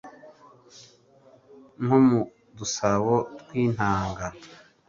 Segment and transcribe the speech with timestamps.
[1.83, 2.21] nko mu
[2.57, 4.27] dusabo tw'intanga.